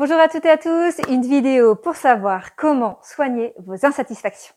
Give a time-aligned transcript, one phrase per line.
[0.00, 4.54] Bonjour à toutes et à tous, une vidéo pour savoir comment soigner vos insatisfactions.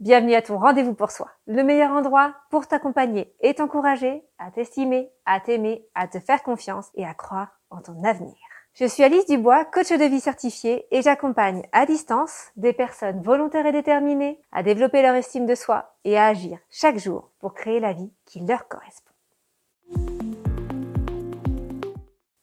[0.00, 5.12] Bienvenue à ton rendez-vous pour soi, le meilleur endroit pour t'accompagner et t'encourager à t'estimer,
[5.24, 8.34] à t'aimer, à te faire confiance et à croire en ton avenir.
[8.74, 13.66] Je suis Alice Dubois, coach de vie certifiée et j'accompagne à distance des personnes volontaires
[13.66, 17.78] et déterminées à développer leur estime de soi et à agir chaque jour pour créer
[17.78, 19.12] la vie qui leur correspond.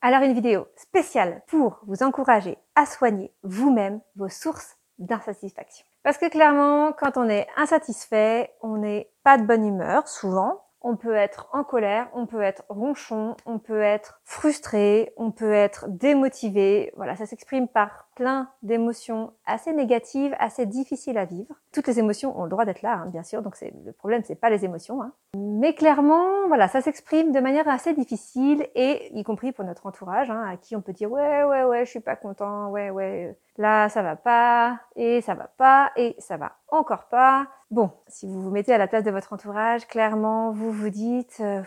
[0.01, 5.85] Alors une vidéo spéciale pour vous encourager à soigner vous-même vos sources d'insatisfaction.
[6.03, 10.63] Parce que clairement, quand on est insatisfait, on n'est pas de bonne humeur, souvent.
[10.79, 15.51] On peut être en colère, on peut être ronchon, on peut être frustré, on peut
[15.51, 16.93] être démotivé.
[16.95, 21.55] Voilà, ça s'exprime par plein d'émotions assez négatives, assez difficiles à vivre.
[21.71, 23.41] Toutes les émotions ont le droit d'être là, hein, bien sûr.
[23.41, 25.01] Donc le problème, c'est pas les émotions.
[25.01, 25.13] Hein.
[25.37, 30.29] Mais clairement, voilà, ça s'exprime de manière assez difficile et y compris pour notre entourage,
[30.29, 33.37] hein, à qui on peut dire ouais, ouais, ouais, je suis pas content, ouais, ouais,
[33.57, 37.47] là ça va pas et ça va pas et ça va encore pas.
[37.71, 41.37] Bon, si vous vous mettez à la place de votre entourage, clairement, vous vous dites,
[41.39, 41.61] euh,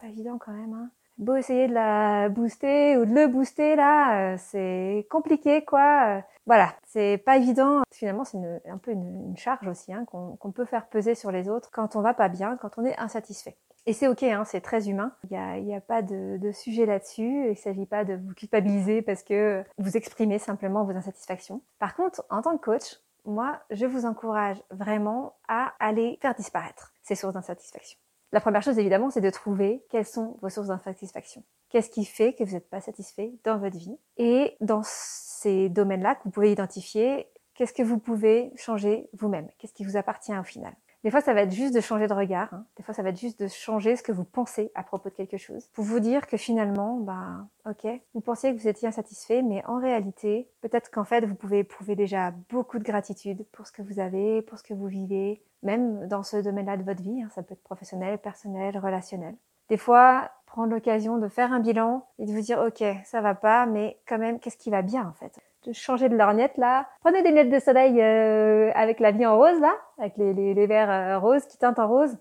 [0.00, 0.88] pas évident quand même.
[1.18, 6.22] Beau essayer de la booster ou de le booster là, euh, c'est compliqué quoi.
[6.46, 7.82] Voilà, c'est pas évident.
[7.90, 11.70] Finalement, c'est un peu une, charge aussi hein, qu'on peut faire peser sur les autres
[11.72, 13.56] quand on va pas bien, quand on est insatisfait.
[13.86, 15.12] Et c'est ok, hein, c'est très humain.
[15.30, 17.50] Il n'y a, a, pas de, de sujet là-dessus.
[17.50, 21.62] Il s'agit pas de vous culpabiliser parce que vous exprimez simplement vos insatisfactions.
[21.78, 26.92] Par contre, en tant que coach, moi, je vous encourage vraiment à aller faire disparaître
[27.02, 27.98] ces sources d'insatisfaction.
[28.34, 31.44] La première chose, évidemment, c'est de trouver quelles sont vos sources d'insatisfaction.
[31.68, 33.96] Qu'est-ce qui fait que vous n'êtes pas satisfait dans votre vie?
[34.16, 39.46] Et dans ces domaines-là que vous pouvez identifier, qu'est-ce que vous pouvez changer vous-même?
[39.58, 40.74] Qu'est-ce qui vous appartient au final?
[41.04, 42.52] Des fois, ça va être juste de changer de regard.
[42.54, 42.64] Hein.
[42.76, 45.14] Des fois, ça va être juste de changer ce que vous pensez à propos de
[45.14, 45.68] quelque chose.
[45.74, 49.78] Pour vous dire que finalement, bah, ok, vous pensiez que vous étiez insatisfait, mais en
[49.78, 54.00] réalité, peut-être qu'en fait, vous pouvez éprouver déjà beaucoup de gratitude pour ce que vous
[54.00, 57.22] avez, pour ce que vous vivez, même dans ce domaine-là de votre vie.
[57.22, 57.28] Hein.
[57.34, 59.36] Ça peut être professionnel, personnel, relationnel.
[59.68, 63.34] Des fois, prendre l'occasion de faire un bilan et de vous dire, ok, ça va
[63.34, 65.38] pas, mais quand même, qu'est-ce qui va bien en fait?
[65.72, 66.88] Changer de lorgnette là.
[67.00, 70.66] Prenez des lunettes de soleil euh, avec la vie en rose là, avec les, les,
[70.66, 72.16] verres euh, roses qui teintent en rose.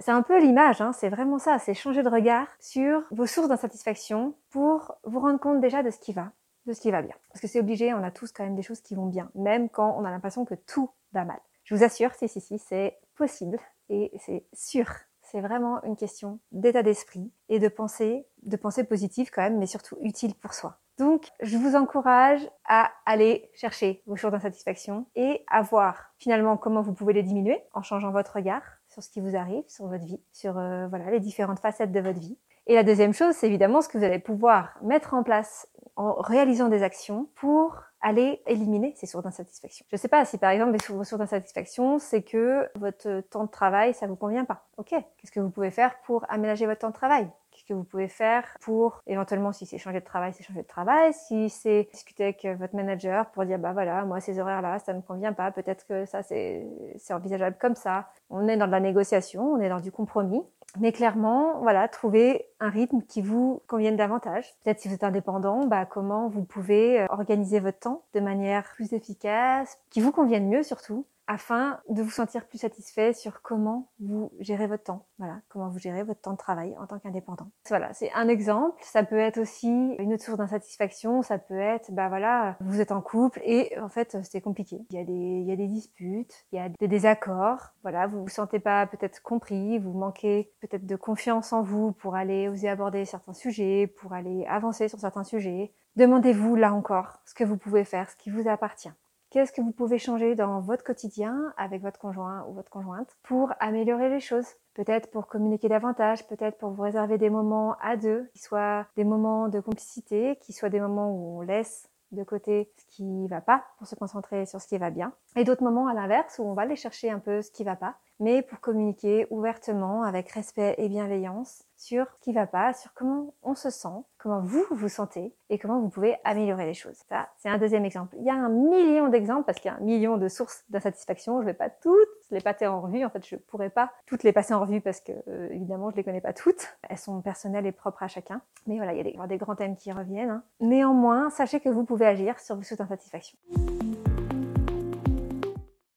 [0.00, 3.48] C'est un peu l'image, hein, c'est vraiment ça, c'est changer de regard sur vos sources
[3.48, 6.32] d'insatisfaction pour vous rendre compte déjà de ce qui va,
[6.66, 7.14] de ce qui va bien.
[7.30, 9.68] Parce que c'est obligé, on a tous quand même des choses qui vont bien, même
[9.68, 11.38] quand on a l'impression que tout va mal.
[11.62, 14.86] Je vous assure, si, si, si, c'est possible et c'est sûr.
[15.34, 19.66] C'est vraiment une question d'état d'esprit et de pensée, de pensée positive quand même, mais
[19.66, 20.78] surtout utile pour soi.
[20.96, 26.82] Donc, je vous encourage à aller chercher vos sources d'insatisfaction et à voir finalement comment
[26.82, 30.04] vous pouvez les diminuer en changeant votre regard sur ce qui vous arrive, sur votre
[30.04, 32.38] vie, sur euh, voilà les différentes facettes de votre vie.
[32.68, 36.14] Et la deuxième chose, c'est évidemment ce que vous allez pouvoir mettre en place en
[36.14, 39.86] réalisant des actions pour aller éliminer ces sources d'insatisfaction.
[39.88, 43.50] Je ne sais pas si par exemple vos sources d'insatisfaction, c'est que votre temps de
[43.50, 44.68] travail, ça vous convient pas.
[44.76, 47.28] Ok, qu'est-ce que vous pouvez faire pour aménager votre temps de travail?
[47.66, 51.12] Que vous pouvez faire pour, éventuellement, si c'est changer de travail, c'est changer de travail.
[51.14, 54.98] Si c'est discuter avec votre manager pour dire, bah voilà, moi, ces horaires-là, ça ne
[54.98, 55.50] me convient pas.
[55.50, 56.66] Peut-être que ça, c'est
[57.10, 58.08] envisageable comme ça.
[58.28, 60.42] On est dans de la négociation, on est dans du compromis.
[60.80, 64.52] Mais clairement, voilà, trouver un rythme qui vous convienne davantage.
[64.64, 68.64] Peut-être si vous êtes indépendant, bah, comment vous pouvez euh, organiser votre temps de manière
[68.74, 73.90] plus efficace, qui vous convienne mieux surtout, afin de vous sentir plus satisfait sur comment
[74.00, 75.06] vous gérez votre temps.
[75.18, 77.50] Voilà, comment vous gérez votre temps de travail en tant qu'indépendant.
[77.68, 78.80] Voilà, c'est un exemple.
[78.82, 81.22] Ça peut être aussi une autre source d'insatisfaction.
[81.22, 84.84] Ça peut être, bah voilà, vous êtes en couple et en fait c'est compliqué.
[84.90, 87.72] Il y a des, il y a des disputes, il y a des désaccords.
[87.82, 92.16] Voilà, vous vous sentez pas peut-être compris, vous manquez peut-être de confiance en vous pour
[92.16, 95.72] aller oser aborder certains sujets, pour aller avancer sur certains sujets.
[95.96, 98.90] Demandez-vous là encore ce que vous pouvez faire, ce qui vous appartient.
[99.34, 103.52] Qu'est-ce que vous pouvez changer dans votre quotidien avec votre conjoint ou votre conjointe pour
[103.58, 104.46] améliorer les choses?
[104.74, 109.02] Peut-être pour communiquer davantage, peut-être pour vous réserver des moments à deux, qui soient des
[109.02, 113.40] moments de complicité, qui soient des moments où on laisse de côté ce qui va
[113.40, 115.12] pas pour se concentrer sur ce qui va bien.
[115.36, 117.76] Et d'autres moments à l'inverse où on va aller chercher un peu ce qui va
[117.76, 122.94] pas, mais pour communiquer ouvertement avec respect et bienveillance sur ce qui va pas, sur
[122.94, 127.02] comment on se sent, comment vous vous sentez et comment vous pouvez améliorer les choses.
[127.08, 128.16] Ça, c'est un deuxième exemple.
[128.18, 131.40] Il y a un million d'exemples parce qu'il y a un million de sources d'insatisfaction.
[131.40, 133.04] Je vais pas toutes les passer en revue.
[133.04, 135.96] En fait, je pourrais pas toutes les passer en revue parce que, euh, évidemment, je
[135.96, 136.76] les connais pas toutes.
[136.88, 138.40] Elles sont personnelles et propres à chacun.
[138.66, 140.30] Mais voilà, il y a des, grands thèmes qui reviennent.
[140.30, 140.44] Hein.
[140.60, 143.38] Néanmoins, sachez que vous pouvez agir sur vos sources d'insatisfaction.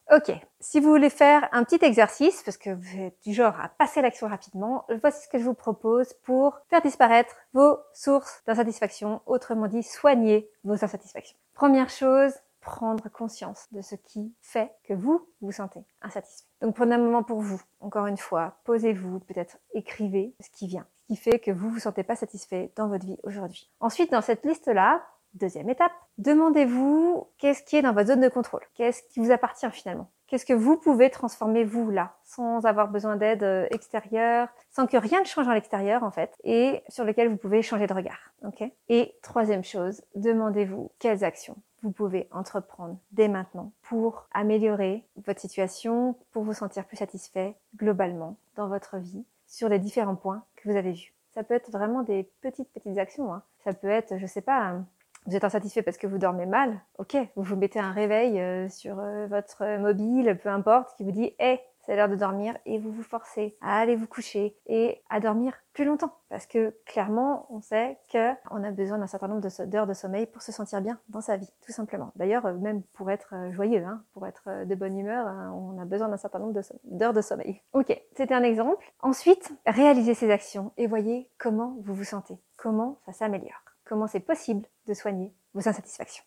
[0.09, 0.31] Ok,
[0.61, 4.01] si vous voulez faire un petit exercice, parce que vous êtes du genre à passer
[4.01, 9.67] l'action rapidement, voici ce que je vous propose pour faire disparaître vos sources d'insatisfaction, autrement
[9.67, 11.37] dit soigner vos insatisfactions.
[11.53, 12.31] Première chose,
[12.67, 16.49] prendre conscience de ce qui fait que vous vous sentez insatisfait.
[16.61, 17.61] Donc prenez un moment pour vous.
[17.79, 21.79] Encore une fois, posez-vous, peut-être écrivez ce qui vient, ce qui fait que vous vous
[21.79, 23.71] sentez pas satisfait dans votre vie aujourd'hui.
[23.79, 25.01] Ensuite, dans cette liste-là,
[25.33, 29.71] deuxième étape, demandez-vous qu'est-ce qui est dans votre zone de contrôle, qu'est-ce qui vous appartient
[29.71, 30.11] finalement?
[30.27, 34.97] Qu'est-ce que vous pouvez transformer vous là, sans avoir besoin d'aide euh, extérieure, sans que
[34.97, 38.33] rien ne change à l'extérieur en fait, et sur lequel vous pouvez changer de regard.
[38.45, 38.63] Ok?
[38.89, 46.15] Et troisième chose, demandez-vous quelles actions vous pouvez entreprendre dès maintenant pour améliorer votre situation,
[46.31, 50.75] pour vous sentir plus satisfait globalement dans votre vie sur les différents points que vous
[50.75, 51.13] avez vus.
[51.33, 53.33] Ça peut être vraiment des petites petites actions.
[53.33, 53.43] Hein.
[53.63, 54.79] Ça peut être, je sais pas,
[55.27, 56.79] vous êtes insatisfait parce que vous dormez mal.
[56.97, 61.11] Ok, vous vous mettez un réveil euh, sur euh, votre mobile, peu importe, qui vous
[61.11, 65.01] dit, hé, c'est l'heure de dormir et vous vous forcez à aller vous coucher et
[65.09, 66.11] à dormir plus longtemps.
[66.27, 70.25] Parce que clairement on sait que on a besoin d'un certain nombre d'heures de sommeil
[70.25, 72.11] pour se sentir bien dans sa vie tout simplement.
[72.17, 75.85] D'ailleurs euh, même pour être joyeux hein, pour être de bonne humeur hein, on a
[75.85, 77.61] besoin d'un certain nombre d'heures de, sommeil.
[77.71, 78.85] Ok c'était un exemple.
[79.01, 84.19] Ensuite réalisez ces actions et voyez comment vous vous sentez comment ça s'améliore comment c'est
[84.19, 86.23] possible de soigner vos insatisfactions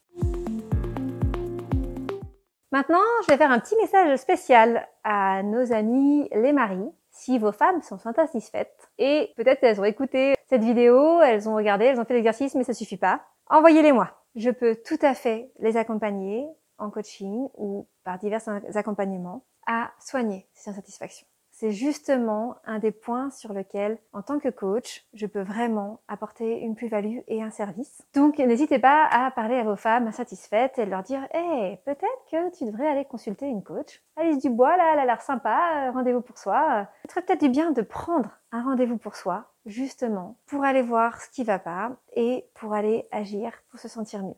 [2.72, 6.88] Maintenant, je vais faire un petit message spécial à nos amis les maris.
[7.10, 11.86] Si vos femmes sont satisfaites et peut-être elles ont écouté cette vidéo, elles ont regardé,
[11.86, 14.22] elles ont fait l'exercice, mais ça suffit pas, envoyez-les moi.
[14.36, 16.46] Je peux tout à fait les accompagner
[16.78, 18.42] en coaching ou par divers
[18.74, 21.26] accompagnements à soigner ces insatisfactions
[21.60, 26.60] c'est justement un des points sur lequel, en tant que coach, je peux vraiment apporter
[26.60, 28.00] une plus-value et un service.
[28.14, 32.56] Donc, n'hésitez pas à parler à vos femmes insatisfaites et leur dire, hé, peut-être que
[32.56, 34.02] tu devrais aller consulter une coach.
[34.16, 36.88] Alice Dubois, là, elle a l'air sympa, euh, rendez-vous pour soi.
[37.04, 41.20] Ce serait peut-être du bien de prendre un rendez-vous pour soi, justement, pour aller voir
[41.20, 44.34] ce qui va pas et pour aller agir pour se sentir mieux.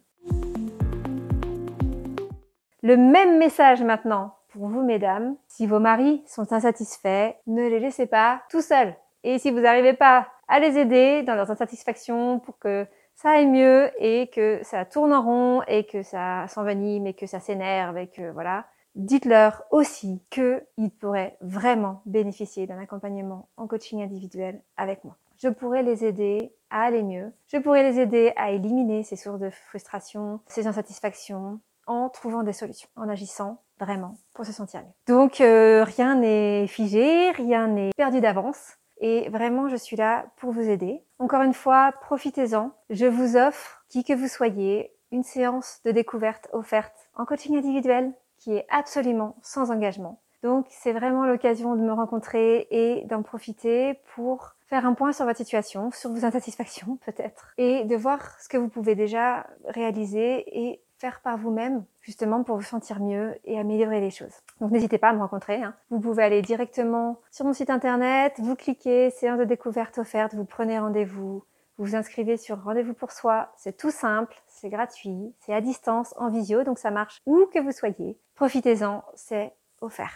[2.82, 8.06] Le même message maintenant pour vous, mesdames, si vos maris sont insatisfaits, ne les laissez
[8.06, 8.94] pas tout seuls.
[9.24, 13.46] Et si vous n'arrivez pas à les aider dans leurs insatisfactions pour que ça aille
[13.46, 17.96] mieux et que ça tourne en rond et que ça s'envenime et que ça s'énerve
[17.98, 25.04] et que voilà, dites-leur aussi qu'ils pourraient vraiment bénéficier d'un accompagnement en coaching individuel avec
[25.04, 25.16] moi.
[25.38, 27.32] Je pourrais les aider à aller mieux.
[27.48, 32.52] Je pourrais les aider à éliminer ces sources de frustration, ces insatisfactions en trouvant des
[32.52, 34.92] solutions, en agissant vraiment, pour se sentir mieux.
[35.06, 38.76] Donc euh, rien n'est figé, rien n'est perdu d'avance.
[39.00, 41.02] Et vraiment, je suis là pour vous aider.
[41.18, 42.70] Encore une fois, profitez-en.
[42.88, 48.12] Je vous offre, qui que vous soyez, une séance de découverte offerte en coaching individuel
[48.38, 50.20] qui est absolument sans engagement.
[50.42, 55.24] Donc c'est vraiment l'occasion de me rencontrer et d'en profiter pour faire un point sur
[55.24, 60.44] votre situation, sur vos insatisfactions peut-être, et de voir ce que vous pouvez déjà réaliser
[60.64, 60.82] et
[61.22, 64.34] par vous-même, justement pour vous sentir mieux et améliorer les choses.
[64.60, 65.62] Donc n'hésitez pas à me rencontrer.
[65.62, 65.74] Hein.
[65.90, 70.44] Vous pouvez aller directement sur mon site internet, vous cliquez séance de découverte offerte, vous
[70.44, 71.42] prenez rendez-vous,
[71.78, 73.52] vous vous inscrivez sur rendez-vous pour soi.
[73.56, 77.58] C'est tout simple, c'est gratuit, c'est à distance, en visio, donc ça marche où que
[77.58, 78.18] vous soyez.
[78.34, 80.12] Profitez-en, c'est offert.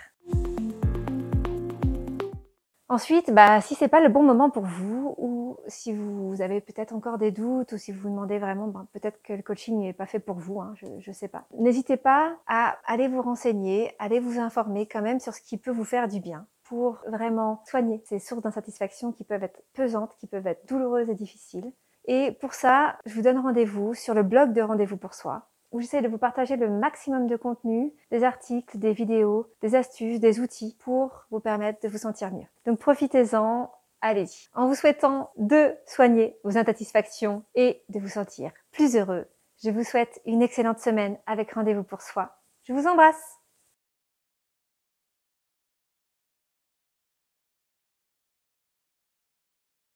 [2.89, 6.95] Ensuite, bah, si c'est pas le bon moment pour vous, ou si vous avez peut-être
[6.95, 9.93] encore des doutes, ou si vous vous demandez vraiment, bah, peut-être que le coaching n'est
[9.93, 11.47] pas fait pour vous, hein, je, je sais pas.
[11.59, 15.73] N'hésitez pas à aller vous renseigner, aller vous informer quand même sur ce qui peut
[15.73, 20.29] vous faire du bien pour vraiment soigner ces sources d'insatisfaction qui peuvent être pesantes, qui
[20.29, 21.73] peuvent être douloureuses et difficiles.
[22.05, 25.81] Et pour ça, je vous donne rendez-vous sur le blog de Rendez-vous pour soi où
[25.81, 30.41] j'essaie de vous partager le maximum de contenu, des articles, des vidéos, des astuces, des
[30.41, 32.47] outils pour vous permettre de vous sentir mieux.
[32.65, 33.71] Donc profitez-en,
[34.01, 34.49] allez-y.
[34.55, 39.27] En vous souhaitant de soigner vos insatisfactions et de vous sentir plus heureux,
[39.63, 42.37] je vous souhaite une excellente semaine avec rendez-vous pour soi.
[42.65, 43.39] Je vous embrasse